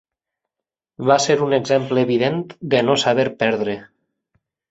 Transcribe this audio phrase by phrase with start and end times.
[1.09, 2.41] Va ser un exemple evident
[2.73, 3.77] de no saber perdre.